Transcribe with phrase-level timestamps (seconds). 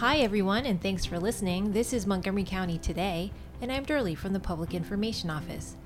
[0.00, 1.72] Hi, everyone, and thanks for listening.
[1.72, 5.76] This is Montgomery County Today, and I'm Durley from the Public Information Office.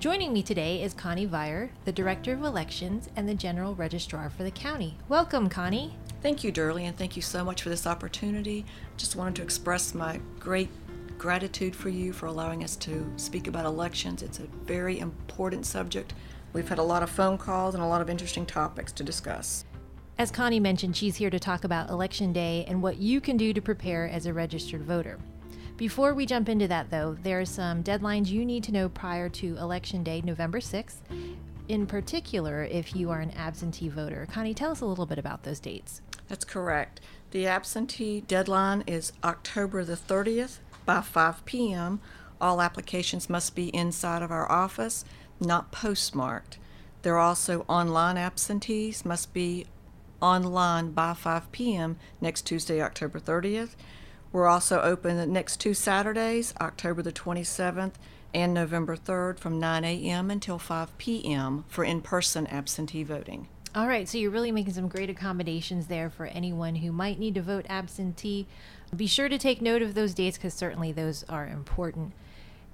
[0.00, 4.42] Joining me today is Connie Vire, the Director of Elections and the General Registrar for
[4.42, 4.98] the county.
[5.08, 5.94] Welcome, Connie.
[6.20, 8.66] Thank you, Durley, and thank you so much for this opportunity.
[8.96, 10.70] Just wanted to express my great
[11.16, 14.20] gratitude for you for allowing us to speak about elections.
[14.24, 16.12] It's a very important subject.
[16.52, 19.64] We've had a lot of phone calls and a lot of interesting topics to discuss.
[20.20, 23.54] As Connie mentioned, she's here to talk about Election Day and what you can do
[23.54, 25.18] to prepare as a registered voter.
[25.78, 29.30] Before we jump into that, though, there are some deadlines you need to know prior
[29.30, 30.96] to Election Day, November 6th.
[31.68, 34.28] In particular, if you are an absentee voter.
[34.30, 36.02] Connie, tell us a little bit about those dates.
[36.28, 37.00] That's correct.
[37.30, 42.02] The absentee deadline is October the 30th by 5 p.m.
[42.42, 45.02] All applications must be inside of our office,
[45.40, 46.58] not postmarked.
[47.00, 49.64] There are also online absentees, must be
[50.20, 51.96] online by 5 p.m.
[52.20, 53.76] next Tuesday, October 30th.
[54.32, 57.94] We're also open the next two Saturdays, October the 27th
[58.32, 60.30] and November 3rd, from 9 a.m.
[60.30, 61.64] until 5 p.m.
[61.68, 63.48] for in person absentee voting.
[63.74, 67.34] All right, so you're really making some great accommodations there for anyone who might need
[67.36, 68.48] to vote absentee.
[68.94, 72.12] Be sure to take note of those dates because certainly those are important.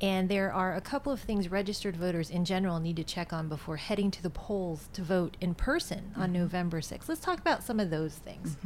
[0.03, 3.49] And there are a couple of things registered voters in general need to check on
[3.49, 6.33] before heading to the polls to vote in person on Mm-hmm.
[6.43, 7.09] November 6th.
[7.09, 8.59] Let's talk about some of those things.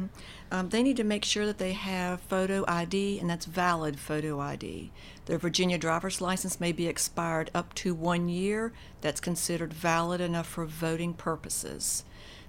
[0.51, 4.39] Um, they need to make sure that they have photo ID, and that's valid photo
[4.41, 4.91] ID.
[5.27, 8.73] Their Virginia driver's license may be expired up to one year.
[8.99, 12.03] That's considered valid enough for voting purposes.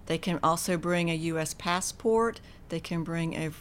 [0.06, 1.54] They can also bring a U.S.
[1.54, 2.40] passport.
[2.68, 3.52] They can bring a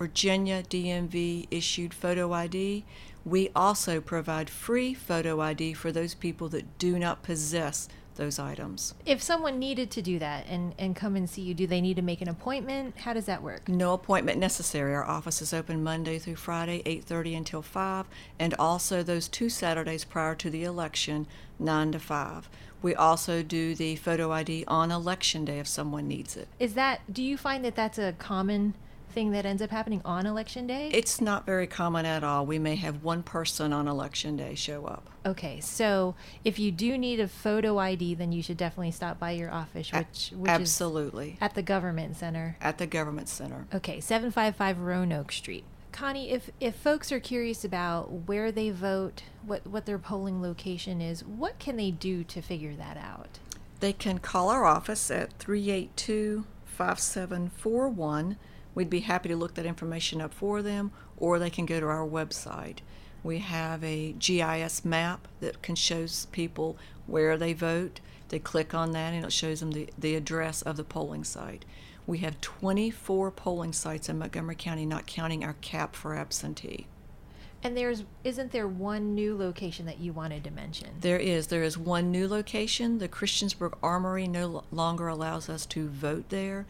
[0.00, 2.86] Virginia DMV issued photo ID.
[3.26, 8.94] We also provide free photo ID for those people that do not possess those items.
[9.04, 11.96] If someone needed to do that and, and come and see you, do they need
[11.96, 12.96] to make an appointment?
[12.96, 13.68] How does that work?
[13.68, 14.94] No appointment necessary.
[14.94, 18.06] Our office is open Monday through Friday, 8:30 until 5,
[18.38, 21.26] and also those two Saturdays prior to the election,
[21.58, 22.48] 9 to 5.
[22.80, 26.48] We also do the photo ID on election day if someone needs it.
[26.58, 28.72] Is that, do you find that that's a common
[29.10, 30.90] thing that ends up happening on election day?
[30.92, 32.46] It's not very common at all.
[32.46, 35.10] We may have one person on election day show up.
[35.26, 39.32] Okay, so if you do need a photo ID, then you should definitely stop by
[39.32, 41.32] your office, which, which Absolutely.
[41.32, 42.56] is at the government center.
[42.60, 43.66] At the government center.
[43.74, 45.64] Okay, 755 Roanoke Street.
[45.92, 51.00] Connie, if, if folks are curious about where they vote, what, what their polling location
[51.00, 53.40] is, what can they do to figure that out?
[53.80, 58.36] They can call our office at 382 5741.
[58.74, 61.86] We'd be happy to look that information up for them, or they can go to
[61.86, 62.78] our website.
[63.22, 68.00] We have a GIS map that can shows people where they vote.
[68.28, 71.64] They click on that and it shows them the, the address of the polling site.
[72.06, 76.86] We have 24 polling sites in Montgomery County, not counting our cap for absentee.
[77.62, 80.88] And there's isn't there one new location that you wanted to mention?
[81.00, 81.48] There is.
[81.48, 82.98] There is one new location.
[82.98, 86.66] The Christiansburg Armory no longer allows us to vote there.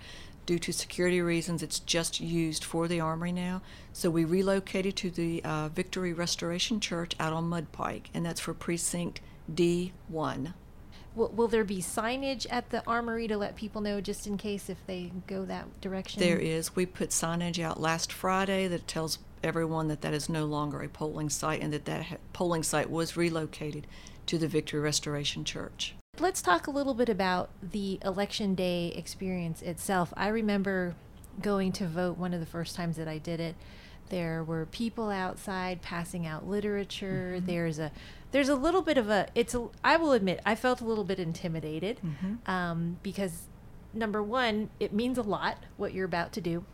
[0.51, 3.63] Due to security reasons, it's just used for the Armory now.
[3.93, 8.41] So we relocated to the uh, Victory Restoration Church out on Mud Pike, and that's
[8.41, 9.21] for precinct
[9.55, 10.53] D1.
[11.15, 14.69] Will, will there be signage at the armory to let people know just in case
[14.69, 16.21] if they go that direction?
[16.21, 16.75] There is.
[16.75, 20.89] We put signage out last Friday that tells everyone that that is no longer a
[20.89, 23.87] polling site and that that ha- polling site was relocated
[24.27, 25.95] to the Victory Restoration Church.
[26.21, 30.13] Let's talk a little bit about the election day experience itself.
[30.19, 30.95] I remember
[31.41, 33.55] going to vote one of the first times that I did it.
[34.11, 37.37] There were people outside passing out literature.
[37.37, 37.47] Mm-hmm.
[37.47, 37.91] There's a
[38.33, 41.05] there's a little bit of a it's a I will admit I felt a little
[41.05, 42.51] bit intimidated Mm-hmm.
[42.51, 43.47] um, because
[43.95, 46.65] number one it means a lot what you're about to do,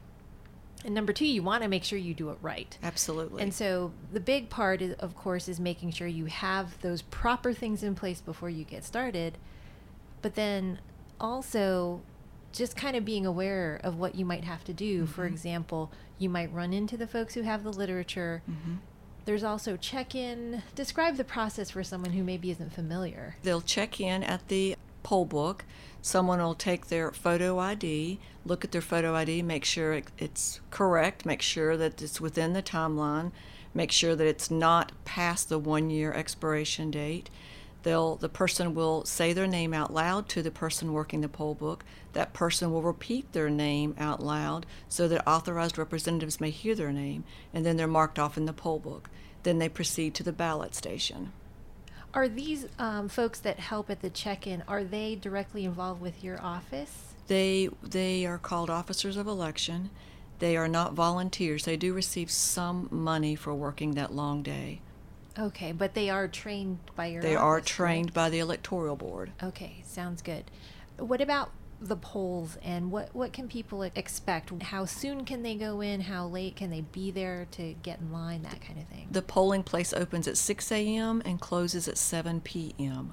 [0.86, 2.78] and number two you want to make sure you do it right.
[2.82, 3.42] Absolutely.
[3.42, 7.52] And so the big part, is, of course, is making sure you have those proper
[7.52, 9.36] things in place before you get started.
[10.22, 10.78] But then
[11.20, 12.00] also
[12.52, 15.06] just kind of being aware of what you might have to do.
[15.06, 15.34] For mm-hmm.
[15.34, 18.43] example, you might run into the folks who have the literature.
[18.49, 18.76] Mm-hmm.
[19.26, 20.62] There's also check in.
[20.76, 23.37] Describe the process for someone who maybe isn't familiar.
[23.43, 24.75] They'll check in at the
[25.06, 25.64] poll book.
[26.03, 30.58] Someone will take their photo ID, look at their photo ID, make sure it- it's
[30.73, 33.31] correct, make sure that it's within the timeline,
[33.73, 37.31] make sure that it's not past the one year expiration date.
[37.85, 41.55] They'll, the person will say their name out loud to the person working the poll
[41.55, 41.85] book.
[42.12, 46.93] That person will repeat their name out loud so that authorized representatives may hear their
[46.93, 47.23] name,
[47.55, 49.09] and then they're marked off in the poll book.
[49.44, 51.32] Then they proceed to the ballot station.
[52.16, 56.24] Are these um, folks that help at the check in, are they directly involved with
[56.24, 57.12] your office?
[57.26, 59.90] They they are called officers of election.
[60.38, 61.66] They are not volunteers.
[61.66, 64.80] They do receive some money for working that long day.
[65.38, 67.20] Okay, but they are trained by your.
[67.20, 68.14] They are trained correct?
[68.14, 69.32] by the electoral board.
[69.42, 70.44] Okay, sounds good.
[70.96, 71.50] What about
[71.81, 74.50] the polls and what what can people expect?
[74.62, 76.02] How soon can they go in?
[76.02, 78.43] How late can they be there to get in line?
[78.43, 79.08] That kind of thing.
[79.11, 81.23] The polling place opens at 6 a.m.
[81.25, 83.12] and closes at 7 p.m.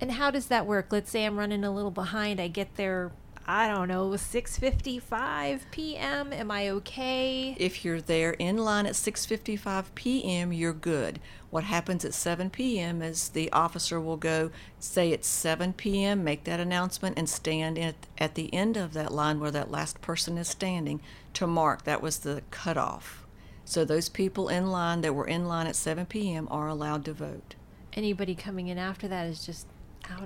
[0.00, 0.86] And how does that work?
[0.90, 2.40] Let's say I'm running a little behind.
[2.40, 3.12] I get there.
[3.52, 6.32] I don't know, 6:55 p.m.
[6.32, 7.56] Am I okay?
[7.58, 11.18] If you're there in line at 6:55 p.m., you're good.
[11.50, 13.02] What happens at 7 p.m.
[13.02, 17.96] is the officer will go say it's 7 p.m., make that announcement and stand at,
[18.18, 21.00] at the end of that line where that last person is standing
[21.32, 23.26] to mark that was the cutoff.
[23.64, 26.46] So those people in line that were in line at 7 p.m.
[26.52, 27.56] are allowed to vote.
[27.94, 29.66] Anybody coming in after that is just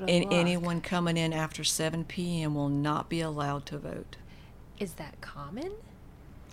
[0.08, 0.32] And luck.
[0.32, 2.54] anyone coming in after 7 p.m.
[2.54, 4.16] will not be allowed to vote.
[4.78, 5.72] Is that common?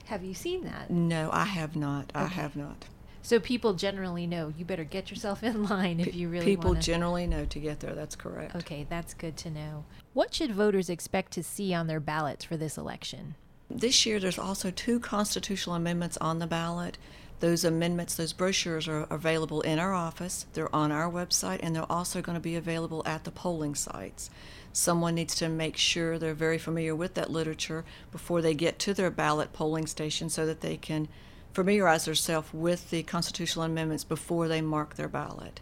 [0.06, 0.90] Have you seen that?
[0.90, 2.12] No, I have not.
[2.14, 2.86] I have not.
[3.24, 6.84] So people generally know you better get yourself in line if you really People want
[6.84, 6.92] to.
[6.92, 7.94] People generally know to get there.
[7.94, 8.56] That's correct.
[8.56, 9.86] Okay, that's good to know.
[10.14, 13.36] What should voters expect to see on their ballots for this election?
[13.70, 16.98] This year, there's also two constitutional amendments on the ballot.
[17.42, 20.46] Those amendments, those brochures are available in our office.
[20.54, 24.30] They're on our website, and they're also going to be available at the polling sites.
[24.72, 28.94] Someone needs to make sure they're very familiar with that literature before they get to
[28.94, 31.08] their ballot polling station so that they can
[31.52, 35.62] familiarize themselves with the constitutional amendments before they mark their ballot.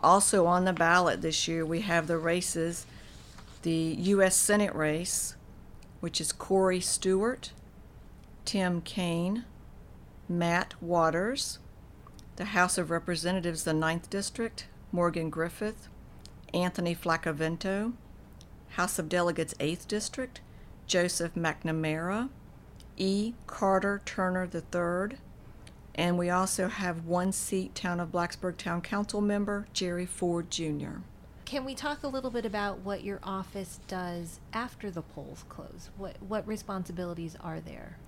[0.00, 2.84] Also, on the ballot this year, we have the races
[3.62, 4.34] the U.S.
[4.34, 5.36] Senate race,
[6.00, 7.52] which is Corey Stewart,
[8.44, 9.44] Tim Kaine,
[10.38, 11.58] Matt Waters,
[12.36, 15.88] the House of Representatives, the Ninth District, Morgan Griffith,
[16.54, 17.92] Anthony Flaccavento,
[18.70, 20.40] House of Delegates, 8th District,
[20.86, 22.30] Joseph McNamara,
[22.96, 23.34] E.
[23.46, 25.18] Carter Turner III,
[25.94, 31.00] and we also have one seat Town of Blacksburg Town Council member, Jerry Ford Jr.
[31.44, 35.90] Can we talk a little bit about what your office does after the polls close?
[35.98, 37.98] What what responsibilities are there?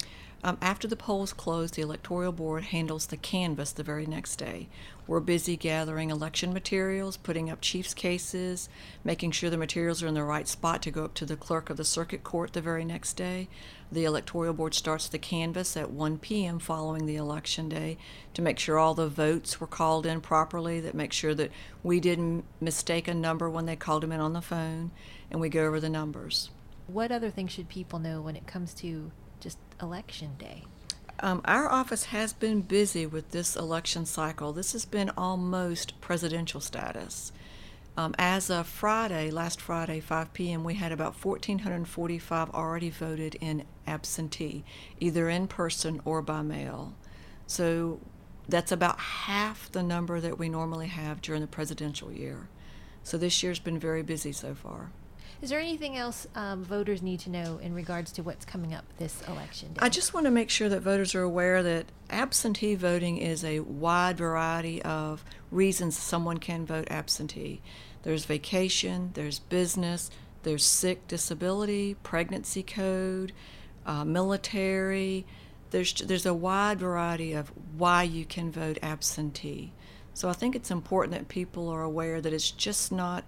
[0.44, 4.68] Um, after the polls close, the electoral board handles the canvass the very next day.
[5.06, 8.68] We're busy gathering election materials, putting up chief's cases,
[9.02, 11.70] making sure the materials are in the right spot to go up to the clerk
[11.70, 13.48] of the circuit court the very next day.
[13.90, 16.58] The electoral board starts the canvass at 1 p.m.
[16.58, 17.96] following the election day
[18.34, 21.52] to make sure all the votes were called in properly, that make sure that
[21.82, 24.90] we didn't mistake a number when they called them in on the phone,
[25.30, 26.50] and we go over the numbers.
[26.86, 29.10] What other things should people know when it comes to
[29.80, 30.64] election day?
[31.20, 34.52] Um, our office has been busy with this election cycle.
[34.52, 37.32] This has been almost presidential status.
[37.96, 43.64] Um, as of Friday, last Friday, 5 p.m., we had about 1,445 already voted in
[43.86, 44.64] absentee,
[44.98, 46.94] either in person or by mail.
[47.46, 48.00] So
[48.48, 52.48] that's about half the number that we normally have during the presidential year.
[53.04, 54.90] So this year's been very busy so far.
[55.44, 58.86] Is there anything else um, voters need to know in regards to what's coming up
[58.96, 59.80] this election day?
[59.82, 63.60] I just want to make sure that voters are aware that absentee voting is a
[63.60, 67.60] wide variety of reasons someone can vote absentee.
[68.04, 70.10] There's vacation, there's business,
[70.44, 73.32] there's sick, disability, pregnancy code,
[73.84, 75.26] uh, military.
[75.72, 79.74] There's there's a wide variety of why you can vote absentee.
[80.14, 83.24] So I think it's important that people are aware that it's just not